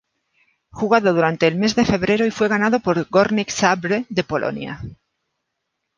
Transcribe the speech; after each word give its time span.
Jugado 0.71 1.13
durante 1.13 1.45
el 1.45 1.57
mes 1.59 1.75
de 1.75 1.85
febrero 1.85 2.25
y 2.25 2.31
fue 2.31 2.47
ganado 2.47 2.79
por 2.79 3.07
Górnik 3.07 3.51
Zabrze 3.51 4.07
de 4.09 4.23
Polonia. 4.23 4.81